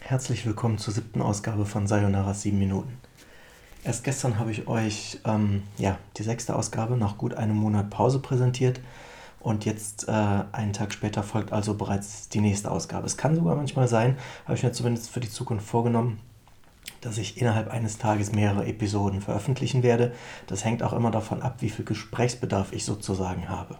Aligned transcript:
Herzlich 0.00 0.46
willkommen 0.46 0.78
zur 0.78 0.94
siebten 0.94 1.22
Ausgabe 1.22 1.66
von 1.66 1.86
Sayonara 1.86 2.34
7 2.34 2.58
Minuten. 2.58 2.98
Erst 3.84 4.04
gestern 4.04 4.38
habe 4.38 4.50
ich 4.50 4.66
euch 4.68 5.20
ähm, 5.24 5.62
ja, 5.78 5.98
die 6.16 6.22
sechste 6.22 6.56
Ausgabe 6.56 6.96
nach 6.96 7.18
gut 7.18 7.34
einem 7.34 7.56
Monat 7.56 7.90
Pause 7.90 8.18
präsentiert 8.18 8.80
und 9.40 9.64
jetzt 9.64 10.08
äh, 10.08 10.12
einen 10.52 10.72
Tag 10.72 10.92
später 10.92 11.22
folgt 11.22 11.52
also 11.52 11.74
bereits 11.74 12.28
die 12.28 12.40
nächste 12.40 12.70
Ausgabe. 12.70 13.06
Es 13.06 13.16
kann 13.16 13.34
sogar 13.34 13.56
manchmal 13.56 13.88
sein, 13.88 14.16
habe 14.44 14.56
ich 14.56 14.62
mir 14.62 14.72
zumindest 14.72 15.10
für 15.10 15.20
die 15.20 15.30
Zukunft 15.30 15.66
vorgenommen, 15.66 16.20
dass 17.00 17.18
ich 17.18 17.40
innerhalb 17.40 17.70
eines 17.70 17.98
Tages 17.98 18.32
mehrere 18.32 18.66
Episoden 18.66 19.20
veröffentlichen 19.20 19.82
werde. 19.82 20.12
Das 20.46 20.64
hängt 20.64 20.82
auch 20.82 20.92
immer 20.92 21.10
davon 21.10 21.42
ab, 21.42 21.56
wie 21.60 21.70
viel 21.70 21.84
Gesprächsbedarf 21.84 22.72
ich 22.72 22.84
sozusagen 22.84 23.48
habe. 23.48 23.78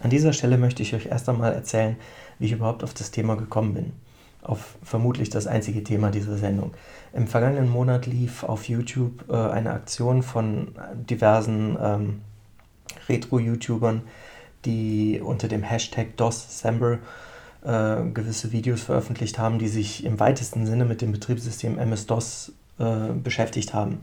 An 0.00 0.10
dieser 0.10 0.32
Stelle 0.32 0.56
möchte 0.56 0.82
ich 0.82 0.94
euch 0.94 1.06
erst 1.06 1.28
einmal 1.28 1.52
erzählen, 1.52 1.96
wie 2.38 2.46
ich 2.46 2.52
überhaupt 2.52 2.82
auf 2.82 2.94
das 2.94 3.10
Thema 3.10 3.36
gekommen 3.36 3.74
bin. 3.74 3.92
Auf 4.42 4.76
vermutlich 4.82 5.28
das 5.28 5.46
einzige 5.46 5.84
Thema 5.84 6.10
dieser 6.10 6.38
Sendung. 6.38 6.72
Im 7.12 7.26
vergangenen 7.26 7.68
Monat 7.68 8.06
lief 8.06 8.42
auf 8.42 8.68
YouTube 8.68 9.28
äh, 9.28 9.34
eine 9.34 9.72
Aktion 9.72 10.22
von 10.22 10.68
diversen 10.94 11.76
ähm, 11.80 12.20
Retro-YouTubern, 13.08 14.02
die 14.64 15.20
unter 15.22 15.48
dem 15.48 15.62
Hashtag 15.62 16.16
DOSSember 16.16 16.98
äh, 17.62 18.02
gewisse 18.14 18.52
Videos 18.52 18.82
veröffentlicht 18.82 19.38
haben, 19.38 19.58
die 19.58 19.68
sich 19.68 20.04
im 20.04 20.18
weitesten 20.18 20.64
Sinne 20.64 20.86
mit 20.86 21.02
dem 21.02 21.12
Betriebssystem 21.12 21.78
MS-DOS 21.78 22.52
äh, 22.78 23.12
beschäftigt 23.12 23.74
haben. 23.74 23.98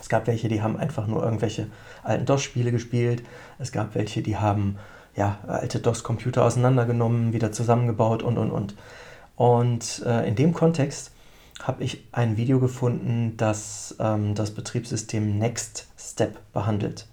Es 0.00 0.08
gab 0.08 0.28
welche, 0.28 0.46
die 0.46 0.62
haben 0.62 0.76
einfach 0.76 1.08
nur 1.08 1.24
irgendwelche 1.24 1.66
alten 2.04 2.26
DOS-Spiele 2.26 2.70
gespielt. 2.70 3.24
Es 3.58 3.72
gab 3.72 3.96
welche, 3.96 4.22
die 4.22 4.36
haben 4.36 4.76
ja, 5.16 5.38
alte 5.46 5.80
DOS-Computer 5.80 6.44
auseinandergenommen, 6.44 7.32
wieder 7.32 7.50
zusammengebaut 7.50 8.22
und, 8.22 8.38
und, 8.38 8.50
und. 8.50 8.74
Und 9.34 10.02
äh, 10.06 10.28
in 10.28 10.34
dem 10.34 10.52
Kontext 10.52 11.12
habe 11.62 11.84
ich 11.84 12.04
ein 12.12 12.36
Video 12.36 12.60
gefunden, 12.60 13.34
das 13.36 13.96
ähm, 13.98 14.34
das 14.34 14.50
Betriebssystem 14.52 15.38
Next 15.38 15.88
Step 15.98 16.38
behandelt. 16.52 17.08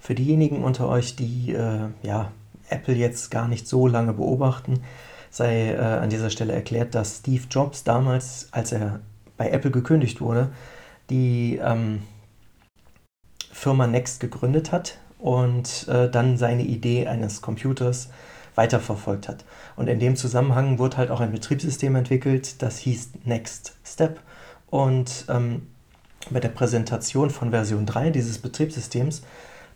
Für 0.00 0.14
diejenigen 0.14 0.64
unter 0.64 0.88
euch, 0.88 1.16
die 1.16 1.52
äh, 1.52 1.88
ja, 2.02 2.32
Apple 2.70 2.94
jetzt 2.94 3.30
gar 3.30 3.46
nicht 3.46 3.68
so 3.68 3.86
lange 3.86 4.14
beobachten, 4.14 4.82
sei 5.30 5.72
äh, 5.72 5.76
an 5.76 6.10
dieser 6.10 6.30
Stelle 6.30 6.54
erklärt, 6.54 6.94
dass 6.94 7.18
Steve 7.18 7.44
Jobs 7.50 7.84
damals, 7.84 8.48
als 8.52 8.72
er 8.72 9.00
bei 9.36 9.50
Apple 9.50 9.70
gekündigt 9.70 10.20
wurde, 10.20 10.50
die 11.10 11.60
ähm, 11.62 12.02
Firma 13.52 13.86
Next 13.86 14.20
gegründet 14.20 14.72
hat 14.72 14.98
und 15.20 15.86
äh, 15.88 16.10
dann 16.10 16.36
seine 16.36 16.62
Idee 16.62 17.06
eines 17.06 17.42
Computers 17.42 18.08
weiterverfolgt 18.54 19.28
hat. 19.28 19.44
Und 19.76 19.88
in 19.88 20.00
dem 20.00 20.16
Zusammenhang 20.16 20.78
wurde 20.78 20.96
halt 20.96 21.10
auch 21.10 21.20
ein 21.20 21.32
Betriebssystem 21.32 21.94
entwickelt, 21.96 22.62
das 22.62 22.78
hieß 22.78 23.10
Next 23.24 23.76
Step. 23.84 24.20
Und 24.68 25.26
ähm, 25.28 25.66
bei 26.30 26.40
der 26.40 26.48
Präsentation 26.48 27.30
von 27.30 27.50
Version 27.50 27.86
3 27.86 28.10
dieses 28.10 28.38
Betriebssystems 28.38 29.22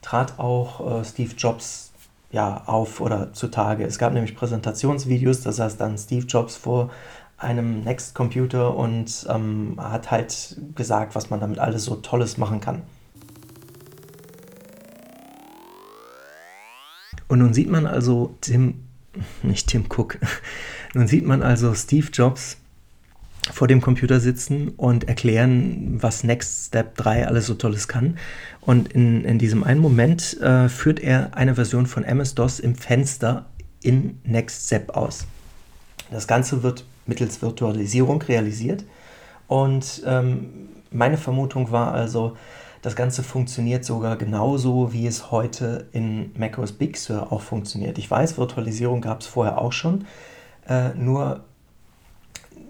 trat 0.03 0.39
auch 0.39 1.01
äh, 1.01 1.05
Steve 1.05 1.33
Jobs 1.37 1.93
ja, 2.31 2.63
auf 2.67 3.01
oder 3.01 3.33
zutage. 3.33 3.85
Es 3.85 3.99
gab 3.99 4.13
nämlich 4.13 4.37
Präsentationsvideos, 4.37 5.43
da 5.43 5.53
saß 5.53 5.77
dann 5.77 5.97
Steve 5.97 6.27
Jobs 6.27 6.57
vor 6.57 6.91
einem 7.39 7.83
Next 7.83 8.15
Computer 8.15 8.77
und 8.77 9.27
ähm, 9.29 9.77
hat 9.79 10.11
halt 10.11 10.57
gesagt, 10.75 11.15
was 11.15 11.31
man 11.31 11.41
damit 11.41 11.59
alles 11.59 11.85
so 11.85 11.97
Tolles 11.97 12.37
machen 12.39 12.61
kann. 12.61 12.83
Und 17.29 17.39
nun 17.39 17.55
sieht 17.55 17.71
man 17.71 17.87
also 17.87 18.35
Tim, 18.41 18.75
nicht 19.43 19.69
Tim 19.69 19.87
Cook, 19.89 20.19
nun 20.95 21.07
sieht 21.07 21.25
man 21.25 21.43
also 21.43 21.75
Steve 21.75 22.09
Jobs 22.13 22.59
vor 23.53 23.69
dem 23.69 23.81
Computer 23.81 24.21
sitzen 24.21 24.71
und 24.71 25.05
erklären, 25.05 26.03
was 26.03 26.25
Next 26.25 26.69
Step 26.69 26.97
3 26.97 27.27
alles 27.27 27.47
so 27.47 27.55
Tolles 27.55 27.89
kann. 27.89 28.17
Und 28.61 28.93
in, 28.93 29.25
in 29.25 29.39
diesem 29.39 29.65
einen 29.65 29.81
Moment 29.81 30.41
äh, 30.41 30.69
führt 30.69 31.01
er 31.01 31.37
eine 31.37 31.55
Version 31.55 31.87
von 31.87 32.05
MS-DOS 32.05 32.61
im 32.61 32.75
Fenster 32.75 33.47
in 33.83 34.19
Next 34.25 34.67
Step 34.67 34.91
aus. 34.91 35.27
Das 36.11 36.27
Ganze 36.27 36.63
wird 36.63 36.85
mittels 37.07 37.43
Virtualisierung 37.43 38.23
realisiert. 38.23 38.85
Und 39.47 40.03
ähm, 40.07 40.47
meine 40.91 41.19
Vermutung 41.19 41.71
war 41.71 41.93
also, 41.93 42.37
das 42.85 42.97
Ganze 42.97 43.23
funktioniert 43.23 43.83
sogar 43.83 44.17
genauso, 44.17 44.93
wie 44.93 45.07
es 45.07 45.31
heute 45.31 45.89
in 45.93 46.33
macOS 46.37 46.73
Big 46.73 46.99
Sur 46.99 47.33
auch 47.33 47.41
funktioniert. 47.41 47.97
Ich 47.97 48.11
weiß, 48.11 48.37
Virtualisierung 48.37 49.01
gab 49.01 49.23
es 49.23 49.27
vorher 49.27 49.57
auch 49.57 49.73
schon, 49.73 50.05
äh, 50.69 50.91
nur 50.91 51.45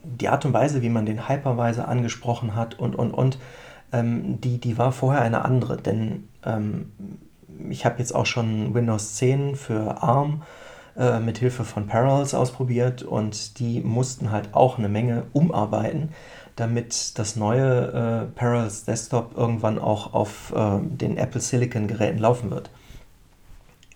die 0.05 0.29
Art 0.29 0.45
und 0.45 0.53
Weise, 0.53 0.83
wie 0.83 0.89
man 0.89 1.05
den 1.05 1.29
Hypervisor 1.29 1.89
angesprochen 1.89 2.55
hat 2.55 2.79
und, 2.79 2.95
und, 2.95 3.11
und, 3.11 3.41
ähm, 3.93 4.41
die, 4.41 4.59
die 4.59 4.79
war 4.79 4.93
vorher 4.93 5.23
eine 5.23 5.45
andere. 5.45 5.79
Denn 5.79 6.29
ähm, 6.45 6.93
ich 7.69 7.85
habe 7.85 7.99
jetzt 7.99 8.15
auch 8.15 8.27
schon 8.27 8.73
Windows 8.73 9.17
10 9.17 9.57
für 9.57 10.01
ARM 10.01 10.45
äh, 10.97 11.21
mit 11.21 11.39
Hilfe 11.39 11.65
von 11.65 11.87
Parallels 11.87 12.35
ausprobiert 12.35 13.03
und 13.03 13.59
die 13.59 13.81
mussten 13.81 14.31
halt 14.31 14.55
auch 14.55 14.79
eine 14.79 14.89
Menge 14.89 15.25
umarbeiten 15.33 16.11
damit 16.57 17.19
das 17.19 17.37
neue 17.37 18.29
äh, 18.29 18.39
Parallels 18.39 18.85
Desktop 18.85 19.37
irgendwann 19.37 19.79
auch 19.79 20.15
auf 20.15 20.53
äh, 20.55 20.79
den 20.83 21.17
Apple 21.17 21.41
Silicon 21.41 21.89
Geräten 21.89 22.19
laufen 22.19 22.51
wird. 22.51 22.71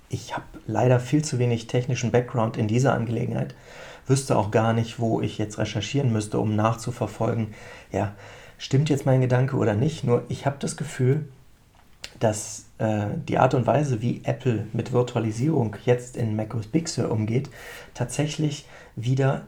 Ich 0.09 0.35
habe 0.35 0.47
leider 0.67 1.01
viel 1.01 1.23
zu 1.23 1.39
wenig 1.39 1.67
technischen 1.67 2.11
Background 2.11 2.57
in 2.57 2.67
dieser 2.67 2.95
Angelegenheit, 2.95 3.55
wüsste 4.07 4.37
auch 4.37 4.51
gar 4.51 4.73
nicht, 4.73 4.99
wo 4.99 5.21
ich 5.21 5.39
jetzt 5.39 5.59
recherchieren 5.59 6.13
müsste, 6.13 6.39
um 6.39 6.57
nachzuverfolgen, 6.57 7.55
ja, 7.93 8.15
stimmt 8.57 8.89
jetzt 8.89 9.07
mein 9.07 9.21
Gedanke 9.21 9.57
oder 9.57 9.75
nicht. 9.75 10.05
Nur 10.05 10.25
ich 10.29 10.47
habe 10.47 10.57
das 10.59 10.77
Gefühl, 10.77 11.29
dass 12.21 12.67
äh, 12.79 13.07
die 13.29 13.39
Art 13.39 13.55
und 13.55 13.67
Weise, 13.67 14.01
wie 14.03 14.23
Apple 14.25 14.67
mit 14.73 14.93
Virtualisierung 14.93 15.77
jetzt 15.85 16.17
in 16.17 16.37
macOS 16.37 16.67
Big 16.67 16.89
Sur 16.89 17.11
umgeht, 17.11 17.51
tatsächlich 17.95 18.67
wieder 18.97 19.43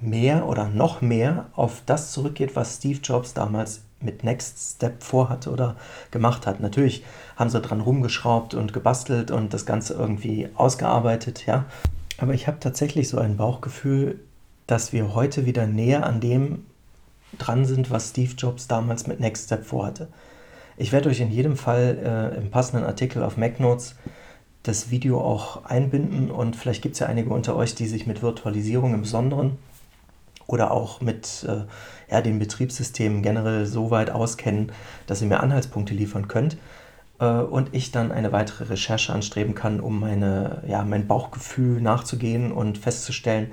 mehr 0.00 0.46
oder 0.46 0.68
noch 0.68 1.00
mehr 1.00 1.46
auf 1.54 1.82
das 1.86 2.12
zurückgeht, 2.12 2.54
was 2.54 2.76
Steve 2.76 3.00
Jobs 3.02 3.34
damals 3.34 3.82
mit 4.00 4.22
Next 4.22 4.76
Step 4.76 5.02
vorhatte 5.02 5.50
oder 5.50 5.76
gemacht 6.10 6.46
hat. 6.46 6.60
Natürlich 6.60 7.04
haben 7.36 7.50
sie 7.50 7.60
dran 7.60 7.80
rumgeschraubt 7.80 8.54
und 8.54 8.72
gebastelt 8.72 9.30
und 9.30 9.52
das 9.52 9.66
Ganze 9.66 9.94
irgendwie 9.94 10.48
ausgearbeitet, 10.54 11.46
ja. 11.46 11.64
Aber 12.18 12.34
ich 12.34 12.46
habe 12.46 12.58
tatsächlich 12.60 13.08
so 13.08 13.18
ein 13.18 13.36
Bauchgefühl, 13.36 14.20
dass 14.66 14.92
wir 14.92 15.14
heute 15.14 15.46
wieder 15.46 15.66
näher 15.66 16.04
an 16.04 16.20
dem 16.20 16.66
dran 17.38 17.64
sind, 17.64 17.90
was 17.90 18.10
Steve 18.10 18.34
Jobs 18.36 18.68
damals 18.68 19.06
mit 19.06 19.20
Next 19.20 19.46
Step 19.46 19.64
vorhatte. 19.64 20.08
Ich 20.80 20.92
werde 20.92 21.08
euch 21.08 21.18
in 21.20 21.32
jedem 21.32 21.56
Fall 21.56 21.98
äh, 22.04 22.38
im 22.38 22.52
passenden 22.52 22.86
Artikel 22.86 23.24
auf 23.24 23.36
MacNotes 23.36 23.96
das 24.62 24.92
Video 24.92 25.20
auch 25.20 25.64
einbinden 25.64 26.30
und 26.30 26.54
vielleicht 26.54 26.82
gibt 26.82 26.92
es 26.92 27.00
ja 27.00 27.08
einige 27.08 27.30
unter 27.30 27.56
euch, 27.56 27.74
die 27.74 27.88
sich 27.88 28.06
mit 28.06 28.22
Virtualisierung 28.22 28.94
im 28.94 29.02
Besonderen 29.02 29.58
oder 30.46 30.70
auch 30.70 31.00
mit 31.00 31.44
äh, 31.48 31.64
ja, 32.12 32.20
den 32.20 32.38
Betriebssystemen 32.38 33.22
generell 33.22 33.66
so 33.66 33.90
weit 33.90 34.10
auskennen, 34.10 34.70
dass 35.08 35.20
ihr 35.20 35.26
mir 35.26 35.40
Anhaltspunkte 35.40 35.94
liefern 35.94 36.28
könnt 36.28 36.56
äh, 37.18 37.26
und 37.26 37.74
ich 37.74 37.90
dann 37.90 38.12
eine 38.12 38.30
weitere 38.30 38.64
Recherche 38.64 39.12
anstreben 39.12 39.56
kann, 39.56 39.80
um 39.80 39.98
meine, 39.98 40.62
ja, 40.68 40.84
mein 40.84 41.08
Bauchgefühl 41.08 41.80
nachzugehen 41.80 42.52
und 42.52 42.78
festzustellen, 42.78 43.50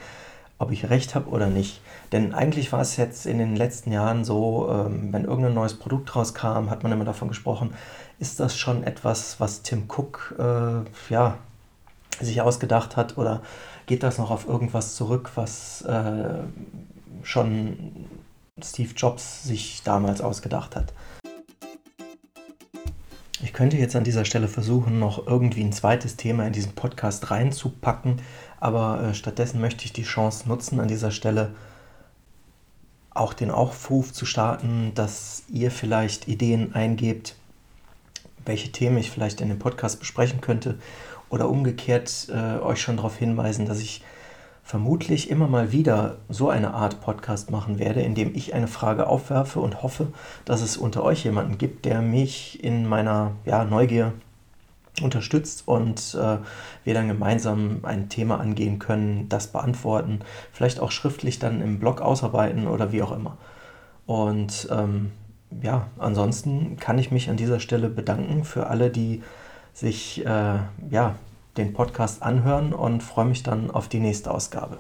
ob 0.58 0.72
ich 0.72 0.90
recht 0.90 1.16
habe 1.16 1.30
oder 1.30 1.48
nicht. 1.48 1.82
Denn 2.12 2.34
eigentlich 2.34 2.72
war 2.72 2.82
es 2.82 2.98
jetzt 2.98 3.26
in 3.26 3.38
den 3.38 3.56
letzten 3.56 3.92
Jahren 3.92 4.24
so, 4.24 4.70
ähm, 4.72 5.12
wenn 5.12 5.26
irgendein 5.26 5.54
neues 5.54 5.78
Produkt 5.78 6.16
rauskam, 6.16 6.70
hat 6.70 6.84
man 6.84 6.92
immer 6.92 7.06
davon 7.06 7.28
gesprochen, 7.28 7.74
ist 8.20 8.40
das 8.40 8.58
schon 8.58 8.84
etwas, 8.84 9.40
was 9.40 9.62
Tim 9.62 9.84
Cook 9.90 10.36
äh, 10.40 11.14
ja, 11.14 11.38
sich 12.22 12.42
ausgedacht 12.42 12.96
hat 12.96 13.18
oder 13.18 13.42
geht 13.86 14.04
das 14.04 14.18
noch 14.18 14.32
auf 14.32 14.48
irgendwas 14.48 14.96
zurück, 14.96 15.32
was 15.36 15.82
äh, 15.82 16.44
schon 17.24 18.08
Steve 18.64 18.94
Jobs 18.96 19.44
sich 19.44 19.82
damals 19.84 20.22
ausgedacht 20.22 20.76
hat. 20.76 20.94
Ich 23.44 23.52
könnte 23.52 23.78
jetzt 23.78 23.96
an 23.96 24.06
dieser 24.06 24.26
Stelle 24.26 24.48
versuchen, 24.48 24.98
noch 24.98 25.28
irgendwie 25.28 25.62
ein 25.62 25.74
zweites 25.74 26.16
Thema 26.16 26.48
in 26.48 26.54
diesen 26.54 26.72
Podcast 26.72 27.30
reinzupacken, 27.32 28.22
aber 28.66 29.00
äh, 29.04 29.14
stattdessen 29.14 29.62
möchte 29.62 29.86
ich 29.86 29.94
die 29.94 30.02
Chance 30.02 30.50
nutzen, 30.50 30.80
an 30.80 30.88
dieser 30.88 31.12
Stelle 31.12 31.52
auch 33.12 33.36
den 33.36 33.52
Aufruf 33.52 34.12
zu 34.12 34.26
starten, 34.26 34.92
dass 34.96 35.44
ihr 35.50 35.70
vielleicht 35.70 36.28
Ideen 36.28 36.74
eingebt, 36.74 37.36
welche 38.44 38.72
Themen 38.72 38.98
ich 38.98 39.12
vielleicht 39.12 39.40
in 39.40 39.50
dem 39.50 39.60
Podcast 39.60 40.00
besprechen 40.00 40.42
könnte 40.42 40.80
oder 41.30 41.48
umgekehrt 41.48 42.28
äh, 42.34 42.60
euch 42.60 42.82
schon 42.82 42.96
darauf 42.96 43.16
hinweisen, 43.18 43.68
dass 43.68 43.82
ich 43.82 44.02
vermutlich 44.64 45.30
immer 45.30 45.48
mal 45.48 45.72
wieder 45.72 46.18
so 46.28 46.50
eine 46.50 46.74
Art 46.74 47.02
Podcast 47.02 47.52
machen 47.52 47.78
werde, 47.78 48.02
in 48.02 48.16
dem 48.16 48.34
ich 48.34 48.56
eine 48.56 48.68
Frage 48.68 49.06
aufwerfe 49.06 49.60
und 49.60 49.84
hoffe, 49.84 50.08
dass 50.44 50.64
es 50.64 50.76
unter 50.76 51.04
euch 51.04 51.24
jemanden 51.24 51.60
gibt, 51.60 51.86
der 51.86 52.02
mich 52.02 52.64
in 52.64 52.88
meiner 52.88 53.34
ja, 53.46 53.64
Neugier 53.64 54.14
unterstützt 55.02 55.68
und 55.68 56.18
äh, 56.20 56.38
wir 56.84 56.94
dann 56.94 57.08
gemeinsam 57.08 57.80
ein 57.84 58.10
Thema 58.10 58.40
angehen 58.40 58.80
können, 58.80 59.30
das 59.30 59.48
beantworten, 59.48 60.20
vielleicht 60.52 60.80
auch 60.80 60.92
schriftlich 60.92 61.40
dann 61.40 61.62
im 61.62 61.80
Blog 61.80 62.02
ausarbeiten 62.02 62.68
oder 62.68 62.92
wie 62.92 63.02
auch 63.02 63.12
immer. 63.12 63.38
Und 64.06 64.68
ähm, 64.72 65.12
ja, 65.62 65.88
ansonsten 65.98 66.78
kann 66.78 67.00
ich 67.00 67.12
mich 67.12 67.30
an 67.30 67.38
dieser 67.38 67.60
Stelle 67.60 67.90
bedanken 67.90 68.44
für 68.44 68.68
alle, 68.68 68.90
die 68.90 69.24
sich 69.74 70.26
äh, 70.26 70.60
ja, 70.90 71.16
den 71.58 71.74
Podcast 71.74 72.24
anhören 72.24 72.74
und 72.74 73.02
freue 73.02 73.26
mich 73.26 73.44
dann 73.44 73.72
auf 73.72 73.88
die 73.88 74.00
nächste 74.00 74.32
Ausgabe. 74.32 74.78